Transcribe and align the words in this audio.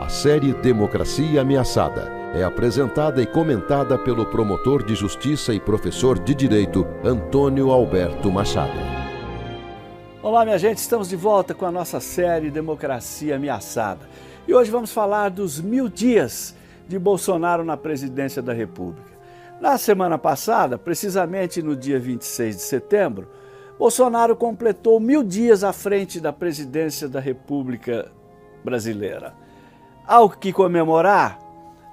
A 0.00 0.08
série 0.08 0.54
Democracia 0.54 1.42
Ameaçada 1.42 2.10
é 2.34 2.42
apresentada 2.42 3.20
e 3.20 3.26
comentada 3.26 3.98
pelo 3.98 4.24
promotor 4.24 4.82
de 4.82 4.94
justiça 4.94 5.52
e 5.52 5.60
professor 5.60 6.18
de 6.18 6.34
direito 6.34 6.86
Antônio 7.04 7.70
Alberto 7.70 8.32
Machado. 8.32 8.72
Olá, 10.22 10.42
minha 10.42 10.58
gente, 10.58 10.78
estamos 10.78 11.06
de 11.06 11.16
volta 11.16 11.52
com 11.52 11.66
a 11.66 11.70
nossa 11.70 12.00
série 12.00 12.50
Democracia 12.50 13.36
Ameaçada. 13.36 14.08
E 14.48 14.54
hoje 14.54 14.70
vamos 14.70 14.90
falar 14.90 15.28
dos 15.28 15.60
mil 15.60 15.86
dias 15.86 16.56
de 16.88 16.98
Bolsonaro 16.98 17.62
na 17.62 17.76
presidência 17.76 18.40
da 18.40 18.54
República. 18.54 19.12
Na 19.60 19.76
semana 19.76 20.16
passada, 20.16 20.78
precisamente 20.78 21.60
no 21.60 21.76
dia 21.76 22.00
26 22.00 22.56
de 22.56 22.62
setembro, 22.62 23.28
Bolsonaro 23.78 24.34
completou 24.34 24.98
mil 24.98 25.22
dias 25.22 25.62
à 25.62 25.74
frente 25.74 26.18
da 26.18 26.32
presidência 26.32 27.06
da 27.06 27.20
República 27.20 28.10
Brasileira. 28.64 29.49
Há 30.06 30.20
o 30.20 30.30
que 30.30 30.52
comemorar? 30.52 31.38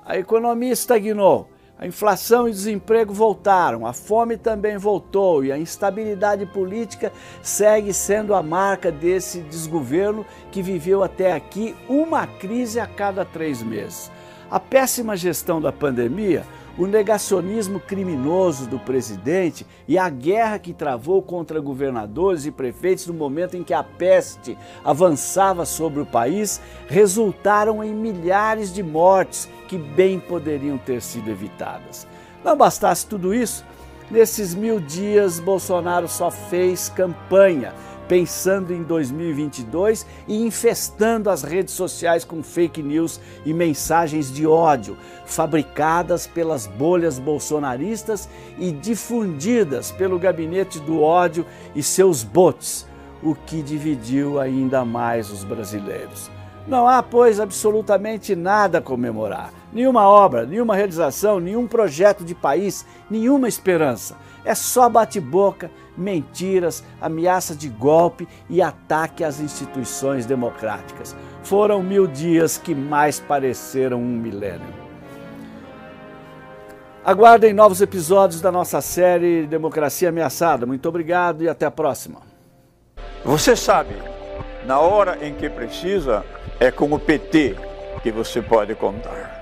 A 0.06 0.18
economia 0.18 0.72
estagnou, 0.72 1.50
a 1.78 1.86
inflação 1.86 2.48
e 2.48 2.52
desemprego 2.52 3.14
voltaram, 3.14 3.86
a 3.86 3.94
fome 3.94 4.38
também 4.38 4.78
voltou 4.78 5.44
e 5.44 5.52
a 5.52 5.58
instabilidade 5.58 6.46
política 6.46 7.12
segue 7.44 7.94
sendo 7.94 8.34
a 8.34 8.42
marca 8.42 8.92
desse 8.92 9.42
desgoverno 9.42 10.26
que 10.52 10.64
viveu 10.64 11.04
até 11.04 11.34
aqui 11.34 11.76
uma 11.88 12.26
crise 12.26 12.80
a 12.80 12.88
cada 12.88 13.24
três 13.24 13.62
meses. 13.62 14.10
A 14.50 14.60
péssima 14.60 15.16
gestão 15.18 15.60
da 15.60 15.74
pandemia 15.74 16.46
o 16.78 16.86
negacionismo 16.86 17.80
criminoso 17.80 18.68
do 18.68 18.78
presidente 18.78 19.66
e 19.88 19.98
a 19.98 20.10
guerra 20.10 20.60
que 20.60 20.74
travou 20.74 21.22
contra 21.22 21.60
governadores 21.60 22.46
e 22.46 22.52
prefeitos 22.52 23.08
no 23.08 23.14
momento 23.14 23.58
em 23.58 23.64
que 23.64 23.74
a 23.74 23.84
peste 23.84 24.58
avançava 24.84 25.66
sobre 25.66 26.02
o 26.02 26.06
país 26.06 26.62
resultaram 26.88 27.84
em 27.84 27.94
milhares 27.94 28.72
de 28.72 28.84
mortes 28.84 29.50
que 29.68 29.78
bem 29.78 30.20
poderiam 30.20 30.78
ter 30.78 31.02
sido 31.02 31.30
evitadas. 31.30 32.08
Não 32.44 32.56
bastasse 32.56 33.08
tudo 33.08 33.34
isso, 33.34 33.66
nesses 34.12 34.54
mil 34.54 34.80
dias 34.80 35.40
Bolsonaro 35.40 36.08
só 36.08 36.30
fez 36.30 36.90
campanha 36.90 37.74
pensando 38.08 38.74
em 38.74 38.84
2022 38.84 40.06
e 40.28 40.46
infestando 40.46 41.30
as 41.30 41.44
redes 41.44 41.74
sociais 41.74 42.24
com 42.24 42.42
fake 42.42 42.82
news 42.82 43.20
e 43.46 43.54
mensagens 43.54 44.32
de 44.32 44.48
ódio, 44.48 44.98
fabricadas 45.26 46.26
pelas 46.26 46.68
bolhas 46.68 47.20
bolsonaristas 47.20 48.30
e 48.58 48.72
difundidas 48.72 49.92
pelo 49.92 50.18
gabinete 50.18 50.80
do 50.80 51.02
ódio 51.02 51.46
e 51.76 51.84
seus 51.84 52.24
bots, 52.24 52.88
o 53.22 53.36
que 53.36 53.62
dividiu 53.62 54.40
ainda 54.40 54.86
mais 54.86 55.30
os 55.30 55.44
brasileiros. 55.44 56.30
Não 56.68 56.88
há, 56.88 57.02
pois, 57.02 57.40
absolutamente 57.40 58.36
nada 58.36 58.80
a 58.80 58.82
comemorar. 58.82 59.57
Nenhuma 59.72 60.08
obra, 60.08 60.46
nenhuma 60.46 60.76
realização, 60.76 61.40
nenhum 61.40 61.68
projeto 61.68 62.24
de 62.24 62.34
país, 62.34 62.86
nenhuma 63.10 63.48
esperança. 63.48 64.16
É 64.46 64.56
só 64.56 64.88
bate-boca, 64.88 65.70
mentiras, 65.98 66.84
ameaça 67.02 67.54
de 67.54 67.68
golpe 67.68 68.28
e 68.50 68.62
ataque 68.62 69.24
às 69.24 69.40
instituições 69.40 70.26
democráticas. 70.26 71.16
Foram 71.44 71.84
mil 71.84 72.08
dias 72.08 72.58
que 72.58 72.74
mais 72.74 73.20
pareceram 73.20 74.00
um 74.00 74.18
milênio. 74.18 74.88
Aguardem 77.04 77.54
novos 77.54 77.82
episódios 77.82 78.42
da 78.42 78.52
nossa 78.52 78.82
série 78.82 79.48
Democracia 79.48 80.10
Ameaçada. 80.10 80.66
Muito 80.66 80.88
obrigado 80.90 81.42
e 81.44 81.50
até 81.50 81.66
a 81.66 81.72
próxima. 81.72 82.22
Você 83.24 83.56
sabe, 83.56 83.96
na 84.66 84.80
hora 84.80 85.18
em 85.22 85.34
que 85.34 85.50
precisa, 85.50 86.26
é 86.60 86.70
com 86.70 86.92
o 86.92 87.00
PT 87.00 87.56
que 88.04 88.12
você 88.12 88.42
pode 88.42 88.76
contar. 88.76 89.37